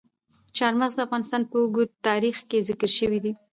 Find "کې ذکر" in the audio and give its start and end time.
2.49-2.89